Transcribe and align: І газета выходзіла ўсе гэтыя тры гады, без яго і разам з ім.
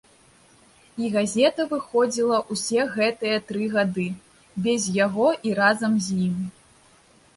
І 1.01 1.09
газета 1.15 1.65
выходзіла 1.73 2.39
ўсе 2.55 2.81
гэтыя 2.95 3.37
тры 3.51 3.69
гады, 3.77 4.07
без 4.69 4.89
яго 5.05 5.29
і 5.51 5.57
разам 5.61 5.93
з 6.07 6.23
ім. 6.29 6.35